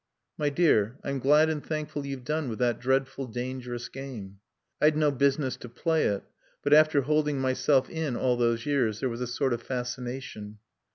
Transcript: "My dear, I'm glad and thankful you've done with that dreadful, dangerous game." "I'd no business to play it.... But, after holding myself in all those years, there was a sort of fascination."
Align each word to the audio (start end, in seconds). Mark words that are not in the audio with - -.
"My 0.35 0.49
dear, 0.49 0.97
I'm 1.03 1.19
glad 1.19 1.47
and 1.47 1.63
thankful 1.63 2.07
you've 2.07 2.23
done 2.23 2.49
with 2.49 2.57
that 2.57 2.79
dreadful, 2.79 3.27
dangerous 3.27 3.87
game." 3.87 4.39
"I'd 4.81 4.97
no 4.97 5.11
business 5.11 5.55
to 5.57 5.69
play 5.69 6.05
it.... 6.05 6.23
But, 6.63 6.73
after 6.73 7.01
holding 7.03 7.39
myself 7.39 7.87
in 7.87 8.15
all 8.15 8.35
those 8.35 8.65
years, 8.65 8.99
there 8.99 9.09
was 9.09 9.21
a 9.21 9.27
sort 9.27 9.53
of 9.53 9.61
fascination." 9.61 10.57